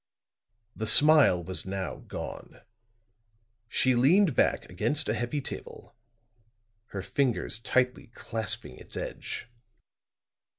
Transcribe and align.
The 0.75 0.87
smile 0.87 1.43
was 1.43 1.67
now 1.67 1.97
gone; 1.97 2.61
she 3.69 3.93
leaned 3.93 4.35
back 4.35 4.67
against 4.67 5.07
a 5.07 5.13
heavy 5.13 5.41
table, 5.41 5.93
her 6.87 7.03
fingers 7.03 7.59
tightly 7.59 8.07
clasping 8.07 8.77
its 8.77 8.97
edge. 8.97 9.47